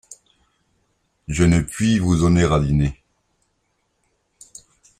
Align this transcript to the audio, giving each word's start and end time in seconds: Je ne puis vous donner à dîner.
Je 1.27 1.43
ne 1.43 1.59
puis 1.61 1.99
vous 1.99 2.15
donner 2.15 2.43
à 2.43 2.59
dîner. 2.59 3.03